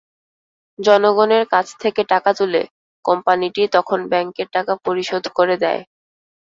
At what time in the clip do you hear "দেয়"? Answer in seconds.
5.63-5.81